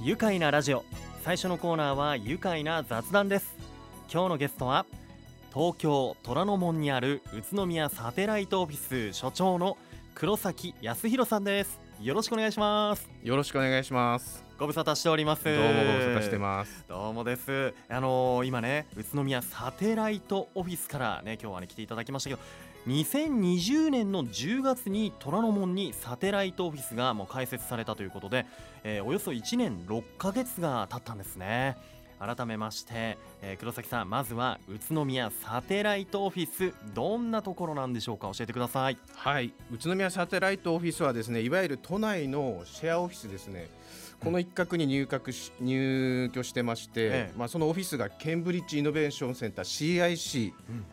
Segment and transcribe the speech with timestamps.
[0.00, 0.84] 愉快なラジオ。
[1.24, 3.56] 最初のコーナーは愉快な雑談です。
[4.10, 4.86] 今日のゲストは
[5.52, 9.76] 東京虎ノ門にある宇都宮サテライトオフィス所長の
[10.14, 11.80] 黒崎康弘さんです。
[12.00, 13.10] よろしくお願いします。
[13.24, 14.44] よろしくお願いします。
[14.56, 15.44] ご無沙汰しております。
[15.44, 16.84] どうもご無沙汰してます。
[16.88, 17.74] どうもです。
[17.88, 22.40] あのー、今ね宇都宮サテライトオフィスからね今日はね来ていただきましたけど
[22.88, 28.46] 2020年の10月に虎ノ門にサテライトオフィスがもう開設されたということで、
[28.82, 31.76] えー、およそ1年6ヶ月が経ったんですね。
[32.18, 38.96] 改めまして、えー、黒崎さんまずは宇都宮サテライトオフィスどんなところなんでしょうか教えてください。
[39.14, 43.68] はい宇都宮サテライトオフィスはですねいわゆる都内のシェアオフィスですね。
[44.22, 50.52] この一角に入閣し入居してまして、ええ、まあ、そのオフィスがケンブリッジイノベーションセンター CIC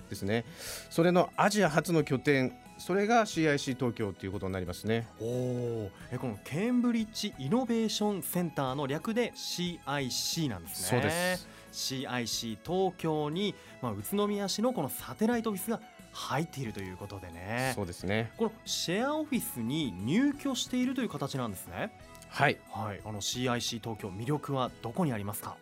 [0.09, 5.07] ですね、うん、それのアジア初の拠点それが CIC 東京ということになりますね。
[5.21, 10.87] おえこのケンブリッジイノベーションセンターの略で CIC なんですね。
[10.89, 15.79] そうです CIC 東京に、まあ、宇都宮市のこのサテライトオフィスが
[16.11, 17.73] 入っているということでね。
[17.75, 18.31] そうですね。
[18.37, 21.91] このシェアオフィスに入居しているという形なんですね
[22.35, 25.55] はい、はい、あの CIC 東京魅力はどこにありますか？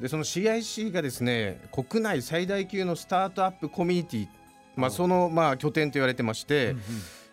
[0.00, 4.28] でその CIC がですね国内最大級のスタートアップコミュニティ、
[4.76, 6.82] まあ、そのまあ拠点と言われてまして、うんうん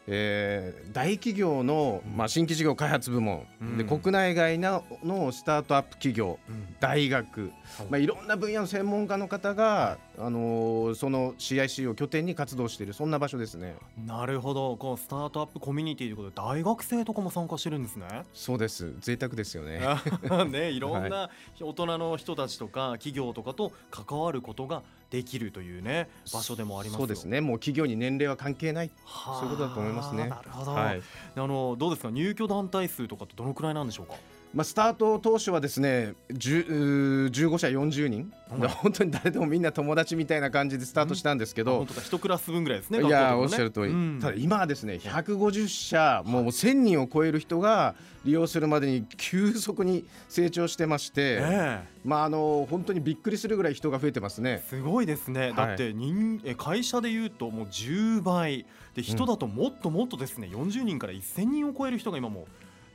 [0.07, 7.51] えー、大企業の、まあ、新規事業開発部門、うん、で国内外ののスタートアップ企業、うん、大学、
[7.89, 12.93] まあ、いろんな分野の専門家の方が、あのー、その CIC を拠点に活動している。
[12.93, 13.75] そんな場所ですね。
[14.05, 14.75] なるほど。
[14.75, 18.25] このスタートアップコミュニティということで大学生とかも参加してるんですね。
[18.33, 18.93] そうです。
[18.99, 19.81] 贅沢ですよね。
[20.51, 21.29] ねいろんな
[21.61, 24.83] 大人の人たちとか企業とかと関わることが
[25.13, 27.39] できるというね場所でもありますそうですね。
[27.39, 28.89] もう企業に年齢は関係ない。
[29.05, 30.27] そういうことだと思いますね。
[30.27, 31.01] なるほど、はい、
[31.35, 32.09] あのどうですか？
[32.09, 34.15] 入居団体数とかってどのくらいなんでしょうか？
[34.53, 51.81] まあ、スタート当初はですね15社40人、うん、本当に誰でもみんな友達みたいな感じでスタートしたんですけど、うん、一クラス分ぐらいですねいや、ね、おっしゃる通り、うん、ただ今はですね150社、もう1000人を超える人が利用するまでに急速に成長してまして、え。
[52.05, 54.63] ー、まああの本当にびっくりするぐらい人が増えてますね。
[54.69, 58.65] すごいですね、だって人え会社でいうともう10倍。
[58.93, 62.45] で人だともっともっとですね、うん、40人から1000人を超える人が今も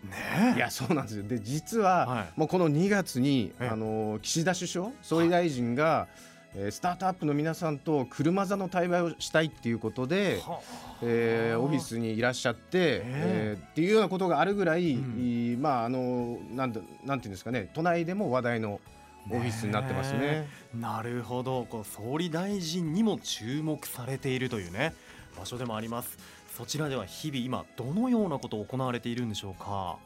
[0.04, 1.24] ね、いやそうなんですよ。
[1.24, 6.06] で実は、はい、もうこの2月に、あの岸田首相総理大臣が、
[6.54, 10.40] えー、スタートアップの皆さんと車座の対話をしたいっていうことで、
[11.02, 18.80] えー、オフィスにいらっしゃって、えー、っていうようなことがあるぐらい、うん、まああのなんだなんていうんですかね都内でも話題の
[19.30, 20.48] オフィスになってますね。
[20.74, 21.66] なるほど。
[21.68, 24.94] こう総理大臣にも注目されているというね
[25.36, 26.18] 場所でもあります。
[26.58, 29.96] そちらでは日々今どのようなことを行われているんでしょうか？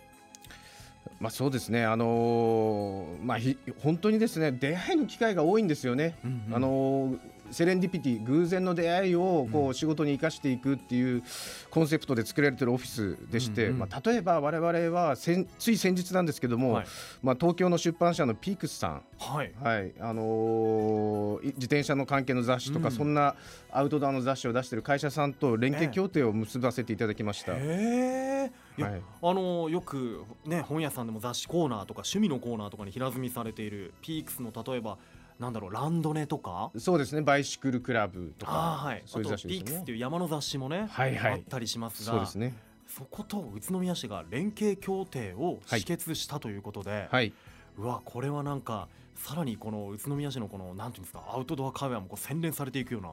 [1.21, 3.39] まあ、そうですね、あのー、まあ、
[3.83, 6.17] 本当にですね出会いの機会が多いんですよね。
[6.25, 7.19] うんうん、あのー
[7.53, 11.23] セレンディピティ偶然の出会いをこう仕事に生かしていくっていう
[11.71, 16.83] コンセプトで作られているオフィスでして、まあ、例えば我々はつい先日なんですけども、
[17.23, 19.53] まあ、東京の出版社のピークスさん、はい。
[19.63, 19.93] はい。
[20.01, 23.35] あのー、自転車の関係の雑誌とか、そんな
[23.71, 27.53] アウトドアの雑誌を出している会社さんと連携協定を結ばせていただきました。
[28.79, 34.99] へはい、あのよく、ね、本屋さんでも雑誌コーナーとか趣味のコーナーとかに平積みされているピークスの例えば
[35.39, 36.71] なんだろうランドネとか？
[36.77, 38.53] そうですねバイシクルクラブとか。
[38.53, 39.55] はい、そういう雑誌ね。
[39.55, 42.55] ピークスっていう山の雑誌もね、はいはい、あったりしますがそうですね。
[42.87, 47.33] そこと宇都宮市が連携協定を締結したということで、はい、
[47.79, 53.13] うわこれはなんかさらにこの宇都宮市のこのなんていうんですかアウトドアカフェはもう洗練されていくような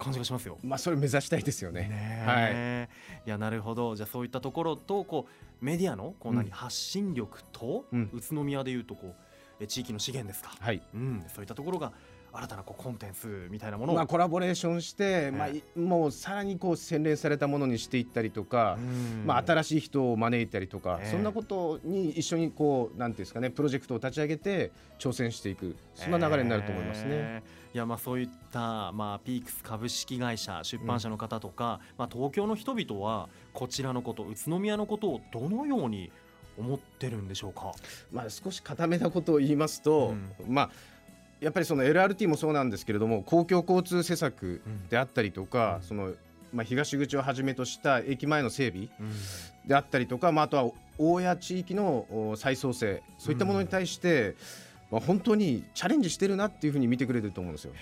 [0.00, 0.58] 感じがしますよ。
[0.64, 1.88] まあそれ目指したいですよね。
[1.88, 3.28] ねはい。
[3.28, 3.94] いやなるほど。
[3.94, 9.14] じゃあそういったところとこうメディアのこう何、うん、発信力と、うん、宇都宮でいうとこ
[9.60, 11.92] う地域の資源ですか、はいうん、そういったところが
[12.32, 18.78] 新たなこうコンテンツみたいなものを、まあ、コラボレーションして、まあ、もうさらにこう洗練されたものにしていったりとか、
[19.24, 27.08] まあ、新しい人を招いたりとか、そんなことに一緒にこうなんていうんですかねプロジェクトを立ち上げて挑戦していくそんな流れになると思いますね。
[27.10, 36.12] えー、いやまあそういった、まあ、ピークス株式会社出版社の方とか、うん、まあ、東京の人々はこちらのこと宇都宮のことをどのように
[36.58, 37.72] 思ってるんでしょうか、
[38.12, 40.70] まあ、少し固めなことを言いますと、うん、まあ
[41.40, 46.12] やっぱりその LRT もそうなんですけれども公共交通施策であったりとか、うん、その
[46.52, 48.88] まあ、東口をはじめとした駅前の整備
[49.66, 54.34] であったりとか、まあ、あとは大谷地域の再創生そういったものに対して、
[54.90, 57.72] まあ、本当にチャレンジしてるなっていうふうに見てくれてると思うんですよ。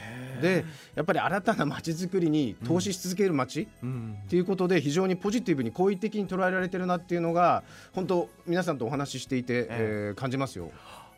[0.42, 0.64] で
[0.94, 7.62] やっぱり新たな街づくりに投資し続ける街、っていうことで非常にポジティブに好意的に捉えられてるなっていうのが
[7.92, 10.70] 本当皆さんとお話ししていて、えー、感じますよ。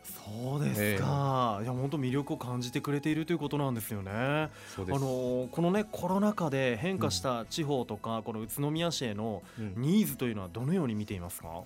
[0.03, 4.11] そうですか、えー、いや本当魅力を感じてくれているということなんですよね。
[4.11, 9.43] あのこのねコロナ禍で変化した地方とか、うん、この宇都宮市への
[9.75, 11.47] ニーズというのはどのように見ていますか？
[11.49, 11.63] うん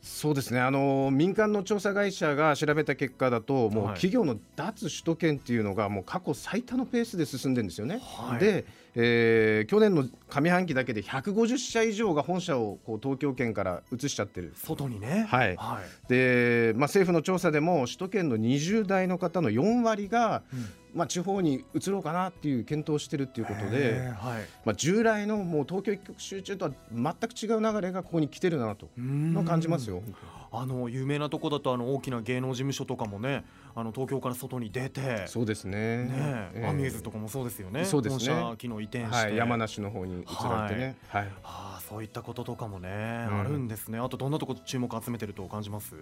[0.00, 0.60] そうですね。
[0.60, 8.00] あの民間の調査会社が調べた結果だともう企業の脱首都圏っていうのがもう過去最多のペースで進んでるんですよね。
[8.00, 14.52] はい、で、えー、去年の上半期だけで150社以上が本社をこう東京圏から移しちゃってる。
[14.56, 20.68] 外にね、はい、はい、で、まあ、政府の調査でも首都圏の20代の方の4割が、うん。
[20.94, 24.42] まあ、地方に移ろうかなっていう検討してるっていうことで、はい。
[24.64, 30.02] まあ、従来のもう東京一極集中とは全く違う流れがここに来てるなとの感じますよ。
[30.50, 33.44] あの有名なとこだとあの大きな芸能事務所とかもね
[33.74, 35.26] あの東京から外に出て。
[35.26, 36.04] そうですね。
[36.04, 36.62] ね、え。
[36.66, 37.84] ー、アミューズとかもそうですよね。
[37.84, 42.88] そうですね移転して、はい、山梨の方に移られてね、はい、はい、あそういったこととかもね、
[43.30, 43.98] うん、あるんですね。
[43.98, 45.94] あとどんなとこ注目集めてると感じます？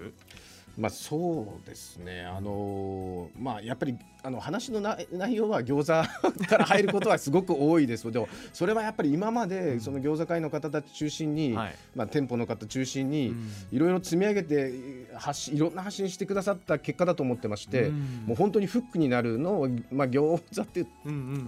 [0.76, 8.11] まあ、そうですね、あのー、まあ、やっぱりあの話の内容は餃子 から入ることはすごく多いです。
[8.11, 13.34] でもそれはやっぱり今までその餃子会の方たち中心に、うん、まあ、店舗の方中心に
[13.70, 14.73] いろいろ積み上げて
[15.14, 20.87] 発信いろんな発信してくださった結果だと思ってまして、うん、もう本当にフックになるのを、まあ、餃子っていう、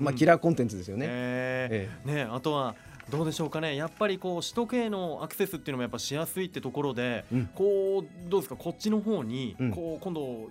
[0.01, 1.07] まあ、キラーコンテンツですよね。
[1.09, 2.77] えー、えー、ねあとは
[3.11, 3.77] どうでしょうかね。
[3.77, 8.57] やっぱりこう首都圏へのアクセスっていうのもやっぱしやすいってところで、うん、こうどうですか？
[8.57, 10.49] こっちの方に、こう今度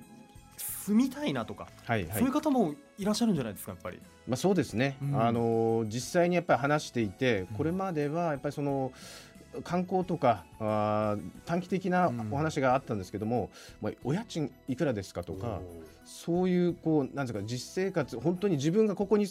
[0.57, 3.99] 住みたいなとか、はいはい、そういう方もいらっしゃるんじゃないですかやっぱり。
[4.27, 4.97] まあそうですね。
[5.01, 8.91] うん、あの実際にやっぱり話していて、これまではやっぱりその。
[9.63, 11.15] 観光とかあ
[11.45, 13.49] 短期的なお話があったんですけども、
[13.81, 15.61] まあ、お家賃いくらですかとか
[16.07, 19.27] そういうこうなんですか実生活本当に自分がここに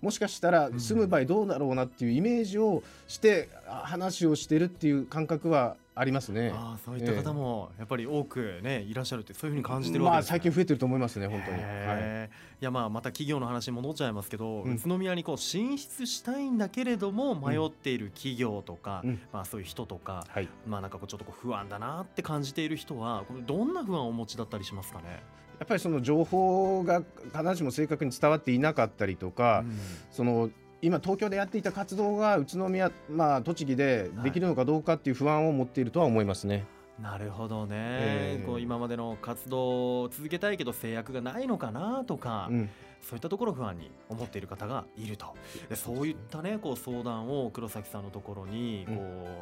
[0.00, 6.52] もしかしたら住む場合どうだろうなっていうイメージをして話をしてるっていう感覚はありますね。
[6.52, 11.62] あそういった方もやっぱり多くねいらっしゃるってそういうふうに感じてるわけです、ね、まあ最近増えてると思いますね本当に。
[11.62, 12.30] はい、
[12.60, 25.22] いやまあまた企業の話に戻っちゃいますけど、うん、宇都宮にこう進出したいんだけれども迷っている企業とか、うん、まあそういう人とか、はい、まあなんかこうちょっとこう不安だなって感じている人はどんな不安をお持ちだったりしますかね？
[25.58, 27.02] やっぱりその情報が
[27.32, 29.78] 必ずしも正確に伝わっていなかったりとか、うん、
[30.10, 30.50] その
[30.82, 36.66] 今東京でやっていた活動が宇都宮、まあ、栃木でできるのかどうかっていう不安を持っているとは思いますね。
[37.00, 42.70] なるほどね、えー、こう今までの活動を続けたいけど制約がないのかなとか、うん、
[43.00, 45.34] そういったところ不安に思っている方がいると。
[45.68, 48.96] でそういったねこう相談を黒崎さんのところにこう、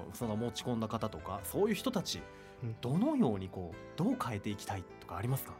[0.08, 2.22] うん、その持ち込んだ方とかそういう人たち、
[2.80, 5.52] どのようにこうどう変えていきたいとかありますか？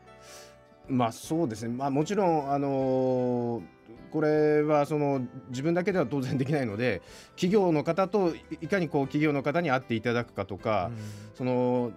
[0.88, 3.62] まあそうですね、まあ、もちろん、あのー、
[4.10, 10.96] これはその自分だけでは当然できないので企業の方といかにこう企業の方に会っていただくかとか、うん、
[11.34, 11.92] その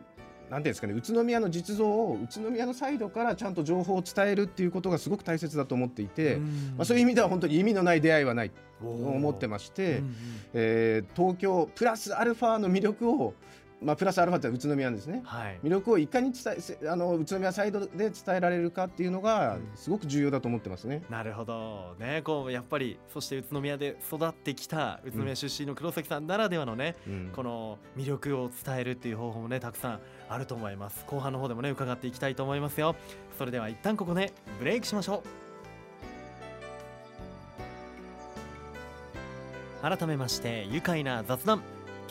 [0.50, 6.44] なんていうんですかね宇都宮の実像を宇都宮のサイドからちゃんと情報を伝えるっていうことがすごく大切だと思っていて、うん、
[6.78, 8.56] まあ、そういう意味では本当に意味のない出会いはないと
[8.88, 10.16] 思ってまして、うんうん、
[10.54, 13.34] えー、東京プラスアルファの魅力を
[13.86, 21.04] まあ、プラスアルファって宇都宮ですね、はい、魅力をいかに伝えあの宇都宮サイドで伝えられるかっていうのがすごく重要だと思ってますね。
[21.08, 21.96] うん、なるほど。
[22.00, 31.06] ねこうやっぱりそして宇都宮で育ってきた宇都宮出身の黒崎さんならではのね、うん、この魅力を伝えるっていう方法もねたくさんあると思います。
[31.06, 32.96] 後半の方でもね伺っていきたいと思いますよ。
[33.38, 35.46] それでは一旦ここでブレイクしましょう。
[39.82, 41.62] 改めまして愉快な雑談。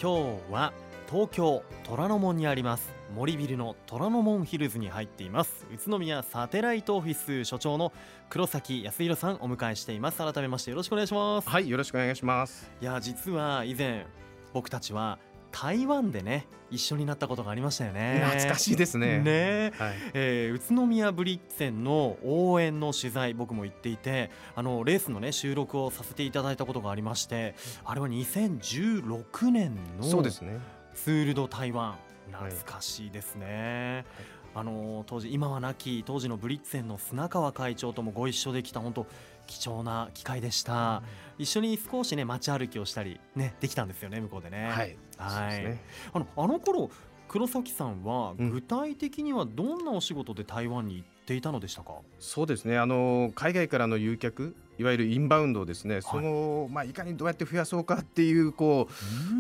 [0.01, 0.73] 今日は
[1.11, 2.93] 東京虎ノ門にあります。
[3.15, 5.67] 森ビルの虎ノ門ヒルズに入っています。
[5.73, 7.93] 宇都宮サテライトオフィス所長の
[8.29, 10.19] 黒崎康弘さんお迎えしています。
[10.19, 11.49] 改めましてよろしくお願いします。
[11.49, 12.71] はいよろしくお願いします。
[12.81, 14.07] いや実は以前
[14.53, 15.19] 僕たちは
[15.53, 18.23] 台湾でね一緒になったことがありましたよね。
[18.25, 19.21] 懐かしいですね。
[19.21, 30.59] ね、はい、えー、宇都宮ブリッツェンの応援の取材僕も行っていてあのレースのね収録をさせていただいたことがありましてあれは2016年のそうですね
[30.95, 31.97] ツール・ド・台湾。
[32.33, 34.07] 懐かしいですね、
[34.55, 39.07] はい、あの当時今は亡き当時のブリッツェンの砂川会長ともご一緒できた本当
[39.47, 41.03] 貴重な機会でした、
[41.39, 44.71] うん、一緒に少しね街歩きをしたりねできたんですよね向こうでね。
[44.71, 45.85] はい、はい、ね、
[46.15, 46.91] あのあの頃
[47.29, 52.79] 黒崎さんは具体的にはどんなお仕事で台湾に行っていたのでしたか、そうですね。
[52.79, 58.89] あの海外からの誘客いわゆるインバウンドですね、はい、その、まあ、いかにどうやって増やそうかっていうこ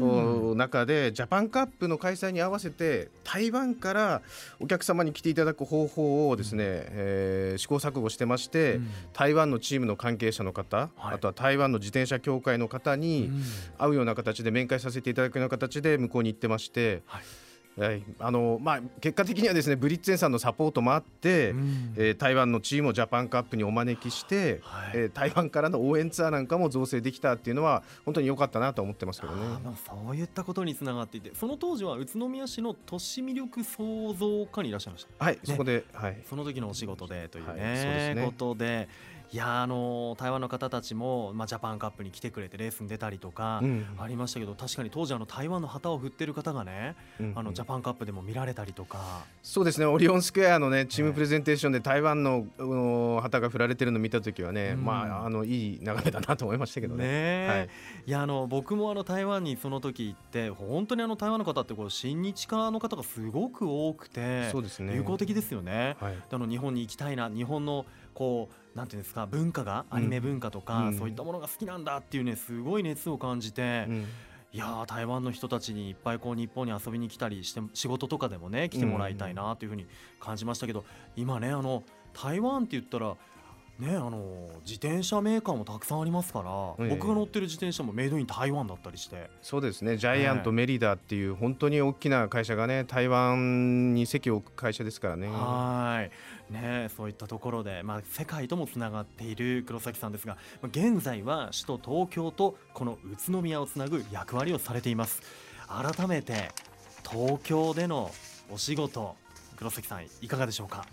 [0.01, 4.23] う中でジャパンカップの開催に合わせて台湾から
[4.61, 13.31] お客様に来ていただく方法をですね、うん、えー、試行錯誤してまして、うん、台湾のチームの関係者の方、はい、あとは台湾の自転車協会の方に
[13.79, 17.03] 会うような形で面会させていただくような形で向こうに行ってまして。
[17.07, 17.23] はい
[17.77, 29.43] はい、あのまあ、結果的にはですねブリッツェンさんのサポートもあって、うん、えー、台湾のチームをジャパンカップにお招きして、はい、えー、台湾からの応援ツアーなんかも造成できたっていうのは本当に良かったなと思ってますけどね。
[29.87, 35.25] そういったことにつながっていてその当時は宇都宮市の都市魅力創造課にいらっしゃいました。
[35.25, 38.25] はい、ね、そこで、はい、その時のお仕事でというね,、はい、そうですね。
[38.27, 38.89] ことで
[39.33, 43.63] いやあの台湾の方たちも、まあ、ジャパンカップに来てくれてレースに出たりとか
[43.99, 49.25] ありましたけど、うん、確かに当時あの台湾の旗を振ってる方がね、うんうん、あのジャパンカップでも見られたりとか。
[49.43, 49.87] そうですね。
[49.87, 52.47] オリオンスクエアのねチームプレゼンテーションで台湾の
[53.23, 57.05] 旗が振られてるのを見た時はね、うん、まああのいい眺めだなと思いましたけどね。
[57.05, 57.69] ねはい、
[58.07, 65.97] いやあの僕もあの台湾にその時行って本当にあの台湾の方ってこう親日家の方がすごく多くてそうです、ね、友好的ですよね。
[66.01, 73.87] はい、あの日本に行きたいな日本のこうなんていうんですか文化がアニメ文化とか、うん、そういったものが好きなんだっていうねすごい熱を感じて。
[73.89, 74.07] うん
[74.55, 79.85] いや台湾の人たちにいっぱいこう日本に遊びに来たりして仕事とかでもね来てもらいたいなというふうに
[80.21, 80.85] 感じましたけど、
[81.17, 83.17] 今ねあの台湾って言ったら
[83.77, 86.43] ね、あの自転車メーカーもたくさんありますか
[86.79, 89.29] ら、え僕が乗ってる自転車もメイドイン台湾だったりして。
[89.43, 89.97] そうですね。
[89.97, 95.27] ジャイアント、メリダっていう本当に大きな会社がね台湾に席を置く会社ですからね。
[95.27, 96.07] は
[96.51, 96.53] い。
[96.53, 105.21] ねそういったところで、まあ、世界ともつながっている黒崎さんですが現在は首都東京とこの宇都宮をつなぐ役割をされています。
[105.67, 106.53] 改めて
[107.11, 108.13] 東京での
[108.53, 109.17] お仕事
[109.57, 110.87] 黒崎さんいかがでしょうか？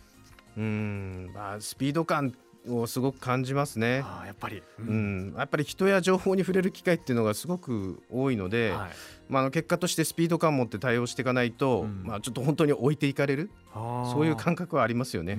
[0.58, 1.32] うん。
[1.36, 2.34] まあスピード感
[2.70, 4.03] をすごく感じますね。
[4.06, 4.91] あやっぱり、うん、う
[5.34, 8.89] ん、やっぱり人や情報に触れる機会っていうのがすごく多いので、はい、
[9.30, 15.38] まあ、結果としてスピード感を持って対応していかないと、うん、まあ、ちょっと本当に置いていかれるそういう感覚はありますよね。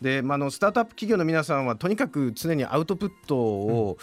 [0.00, 3.98] で、まあ、のスタートアップ企業の皆さんはとにかく常にアウトプットを、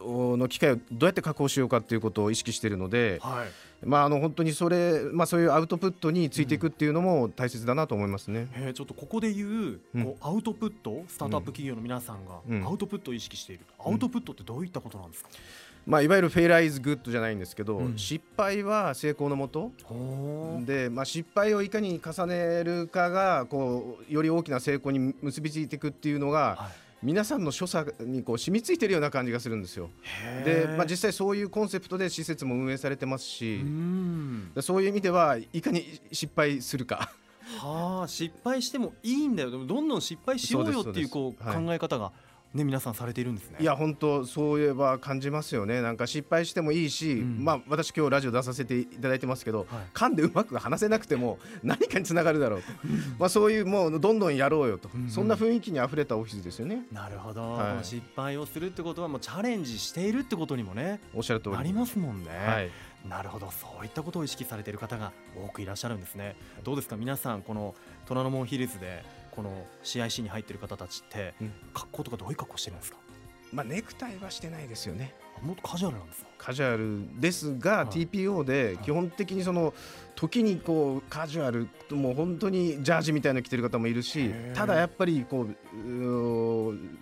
[0.00, 3.48] の機会をどうやって確保しようかということを意識しているので、はい、
[3.86, 15.30] まあ、あの本当にそれ、まあ、そういうアウトプットについていくっていうのも大切だなと思いますね、うん、ちょっとここで言うこうアウトプットスタートアップ企業の皆さんがアウトプットを意識している、アウトプットってどういったことなんですか、
[15.86, 19.70] まあ、いわゆる fail is good じゃないんですけど、うん、失敗は成功のもと。
[20.64, 29.90] で、まあ、失敗をいかに重ねるかがこうより大きな成功に結びついていくっていうのが、はい皆さんの所作にこう染みついてるような感じがするんですよ。
[30.44, 33.60] で、まあ、実際そういうコンセプトで施設も運営されてますし
[34.60, 37.12] そういう意味ではいかに失敗するか。
[37.60, 39.50] はあ失敗してもいいんだよ。
[39.52, 42.10] どんどん失敗しようよっていうこう考え方が
[42.54, 43.58] ね、皆さんされているんですね。
[43.60, 45.82] いや本当そういえば感じますよね。
[45.82, 52.68] なんか失敗してもいいし、うん、まあ私今日ラジオ出させていただいてますけど、はい、噛んでうまく話せなくても 何かにつながるだろうと。
[53.18, 56.86] まあそういうもうどんどんやろうよと、うん、そんな雰囲気にあふれたオフィスですよね。
[56.92, 61.56] なるほど、はい、失敗をするってことはもうチャレンジしているってことにもねおっしゃる通り。
[61.56, 62.70] ありますもんね、はい。
[63.06, 63.50] なるほど。
[63.50, 66.36] そういったことを意識されている方が多くいらっしゃるんですね。
[66.64, 66.96] どうですか？
[66.96, 67.74] 皆さんこの
[68.06, 69.04] 虎ノ門ヒルズで
[69.36, 72.98] この CIC に入っている方たちって、うん、格好とかどういう格好してるんですか？
[73.52, 75.14] まあ、ネクタイはしてないですよね。
[75.42, 79.74] もっとカジュアルなんですカジュアルですが、はい、TPO で基本的にその
[80.14, 85.54] 時にこうカジュアルもう本当にジャージみたいなの着てる方もいるしただやっぱりこう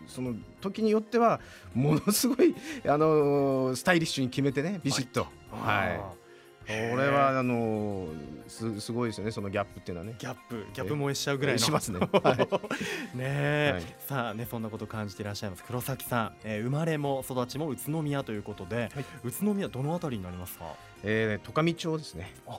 [0.09, 1.41] その時によっては
[1.75, 5.29] ものすごいあのスタイリッシュに決めてねビシッと。
[5.53, 5.97] はい。
[5.99, 6.17] こ
[6.73, 8.09] れはあの
[8.49, 10.14] すすごいですよねそのギャップっていうのはね。
[10.18, 12.49] ギャップギャップ燃えしちゃうぐらいの、しますね、 は
[13.14, 15.64] い、ね、はい、さあねそんなこと感じていらっしゃいます。
[15.64, 20.75] 黒崎さん、えー、生まれも育ちも宇都宮ということで、はい、宇都宮どのあたりになりますか？
[21.02, 22.33] えー、十上町ですね。
[22.47, 22.59] あ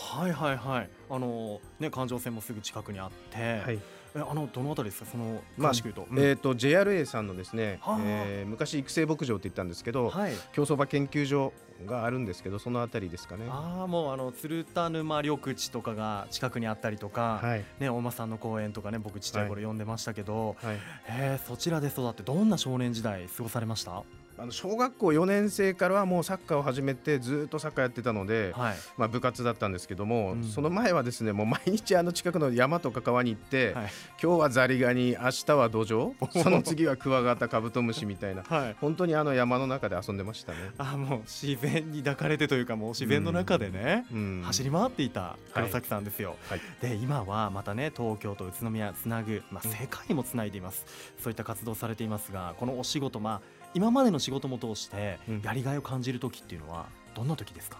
[0.00, 0.90] はいはいはい。
[1.10, 3.78] あのね環状線もすぐ近くにあって、はい。
[4.14, 5.10] えあのどのあたりですか？
[5.10, 11.52] その詳しく言うと、まあうん、えっ、ー、と JRA さんのですね、はあ、えー、昔育成牧場って言ったんですけど、はい、競走馬研究所
[11.86, 13.46] があるんですけどそのあたりですかね。
[13.48, 20.76] ああもうあの鶴田沼緑地とかが近くにあったりとか、はい、ね大間さんの公園とかね僕ちっちゃい頃読んでましたけど、はい、
[21.08, 24.02] えー、そちらで育ってどんな少年時代過ごされました？
[24.40, 33.90] あの小学校4年生からはもうサッカーを始めてずっとサッカーやってたので、はい、まあ、部活だったんですけども、うん、その前はですねもう毎日あの近くの山とか川に行って、はい、
[34.22, 40.58] 今日はザリガニ明日はドジョウその次はクワガタカブトムシみたいな、はい、本当にあの山の中で遊んでましたね。
[40.78, 46.36] あもう自然に抱かれてというかもう自然の中でね、うん、走り回っていた黒崎さんですよ、
[46.80, 50.86] で今はまたね東京と宇都宮つなぐ、まあ、世界もつないでいます、
[51.22, 57.78] そういった活動されていますがこのお仕事まあ今までの仕事も通してやりがいを感じる時っていうのはどんな時ですか、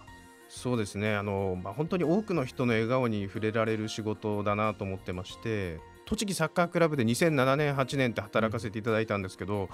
[0.49, 1.15] そうですね。
[1.15, 5.79] あの、まあ、本当に多くの人の笑顔に触れられる仕事だなと思ってまして
[6.11, 9.69] 栃木サッカークラブで2007年8年って働かせていただいたんですけど、はい、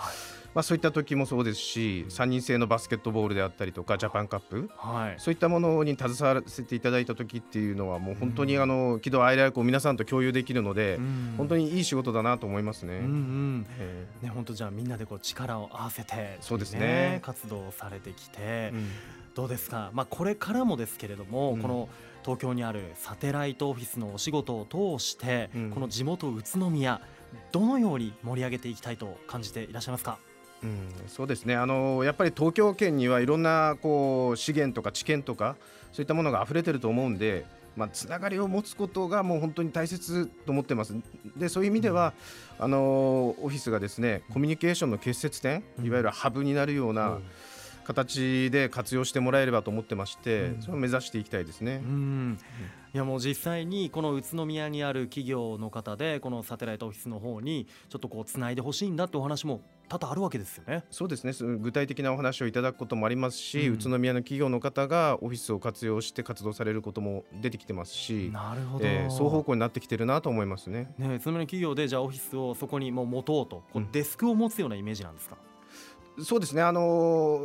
[0.55, 11.01] まあ、そういった時もそうですし3人制のバスケットボールであったりとかジャパンカップ、はい、そういったものに携わらせていただいた時っていうのはもう本当にあの喜怒哀楽を皆さんと共有できるので、
[11.39, 12.99] 本当にいい仕事だなと思いますね。
[12.99, 13.67] うんうん。
[13.79, 18.89] えー、ね本当じゃあみんなでこう力を合わせて、ね、そうですね活動されてきて、うん、
[19.35, 21.89] どうですか、まあ、これからもですけれども、うん、この
[22.27, 24.67] 東京にあるサテライトオフィスのお仕事を
[24.99, 27.01] 通して、うん、この地元宇都宮
[27.53, 30.19] どのように盛り上げていきたいと感じていらっしゃいますか？
[30.65, 31.55] うん、そうですね。
[31.55, 35.55] あのやっぱり東京圏にはいろんなこう資源とか知見とか
[35.93, 40.97] そういったものが溢れてると思うんで、まあ、つながりを持つことがもう本当に大切と思ってます。
[41.37, 42.13] でそういう意味では、
[42.59, 47.23] うん、あのオフィスがですねコミュニケーションの結節点、いわゆるハブになるような、うん
[47.87, 51.81] 形で活用してもらえればと思ってまして、うん、それを目指していきたいですね。
[51.85, 52.39] うん
[52.95, 60.83] いやもう実際にこの宇都宮にある企業の方でこのサテライトオフィスの方にちょっとこうつないでほしいんだってお話も多々あるわけですよね。
[60.91, 61.33] そうですね。
[61.59, 70.91] 具体的なお話をいただくこともありますし、うん、宇都宮の企業の方がオフィスを活用して活動されることも出てきてますし、なるほど、えー、双方向になってきてるなと思いますね。
[70.97, 75.37] ね、宇都宮の企業でじゃあオフィスをそこにもう持とうと、こうデスクを持つようなイメージなんですか？
[76.23, 76.63] そうですね。
[76.63, 77.41] あの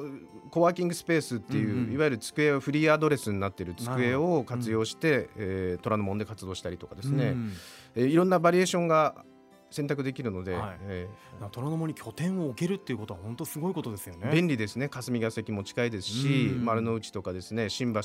[0.49, 7.53] コワーキングスペースっていう、うんうん、いわゆる机フリーアドレスになっている机を活用して、うん、えー、虎ノ門で活動したりとかですね、うん、
[7.95, 9.23] えー、いろんなバリエーションが
[9.71, 10.77] 選択できるので、はい。
[10.81, 14.29] えー、虎ノ門に拠点を置けるっていうことは本当すごいことですよね。
[14.31, 14.89] 便利ですね。
[14.89, 18.01] 霞が関も近いですし、丸の内とかですね新橋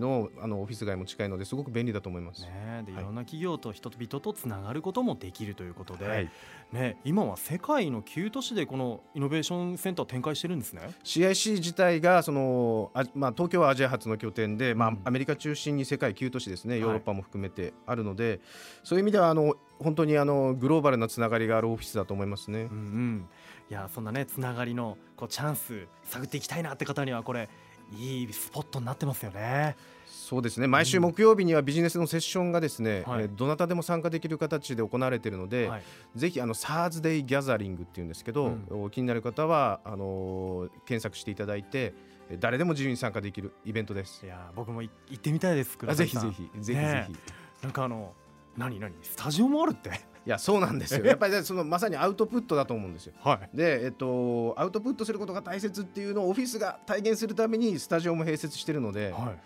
[0.00, 6.30] のあのオフィス街も近いのですごく便利だと思います、ね、でいろんな企業と人々とつながることもできるということで、はい、
[6.74, 10.90] ね、今は世界の9都市でこのイノベーションセンターを展開してるんですね。
[11.04, 16.80] CIC 自体がそのあ、まあ、東京はアジア初の拠点で、まあ、アメリカ中心に世界9都市ですね。
[16.80, 18.40] ヨーロッパも含めてあるので、はい、
[18.82, 22.62] そういう意味ではあの本当にあのグローバルなつながりがあるオフィスだと思いますね。
[22.62, 23.28] うん、うん、
[23.70, 27.48] いやそんなねつながりのこうチャンス探っていきたいなって方にはこれ
[27.96, 29.76] いいスポットになってますよね。
[30.24, 30.66] そうですね。
[30.66, 35.82] 毎週木曜日にはビジネスのセッションがですね、うん、えどなたでも参加できる形で行われているので、はい、
[36.16, 41.92] ぜひあの Thursday ギャザリングっていうんですけど、うん、気になる方はあのー、検索していただいて
[42.40, 44.24] 誰でも自由に参加できるイベントです。
[44.24, 45.76] いや僕も行ってみたいです。
[45.94, 47.16] ぜひぜひぜひぜひ。
[47.62, 48.14] なんかあの
[48.56, 49.90] 何何スタジオもあるって？
[49.90, 51.04] いやそうなんですよ。
[51.04, 53.12] やっぱりそのまさにアウトプットだと思うんですよ。
[53.22, 59.40] はい、で、えっと、アウトプットすることが大切っていうのをオフィスが体現するためにスタジオも併設してるので、はい、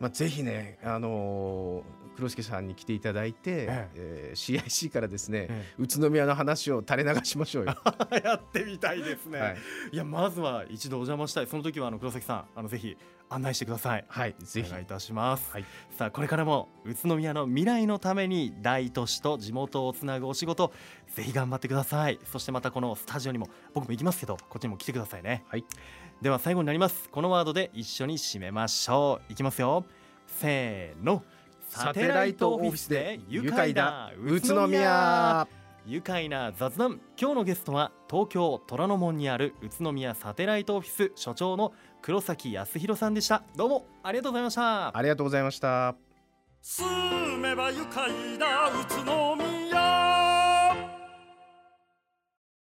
[0.00, 3.88] まあ、ぜひね、あのー、黒助さんに来ていただいて、ええ。
[3.94, 7.76] えー、CIC からですね、ええ、宇都宮の話を垂れ流しましょうよ。
[8.24, 9.56] やってみたいですね、はい、
[9.92, 11.46] いやまずは一度お邪魔したい。
[11.46, 12.96] その時はあの黒崎さんあのぜひ
[13.30, 14.04] 案内してください。
[14.08, 14.68] はいぜひ。
[14.68, 15.64] お願いいたします、はい、
[15.96, 20.72] さあこれからも宇都宮の未来のために大都市と地元をつなぐお仕事
[21.14, 22.18] ぜひ頑張ってください。
[22.24, 25.44] そしてまたこのスタジオにも僕も行きますけどこっちにも来てくださいね。
[25.48, 25.64] はい。
[26.20, 27.08] では最後になります。
[27.08, 29.32] このワードで一緒に締めましょう。
[29.32, 29.84] いきますよ。
[30.26, 31.22] せーの。
[31.68, 35.46] サテライトオフィスで愉快だ宇都宮。
[35.86, 37.00] 愉快な雑談。
[37.18, 43.42] 今日のゲストは東京虎ノ門にある宇都宮サテライトオフィス所長の黒崎康弘さんでした。
[43.56, 44.96] どうもありがとうございました。
[44.96, 45.94] ありがとうございました。
[46.62, 46.84] 住
[47.38, 48.68] めば愉快だ。
[48.68, 49.59] 宇都宮